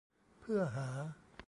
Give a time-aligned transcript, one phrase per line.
[0.39, 0.87] เพื่อหา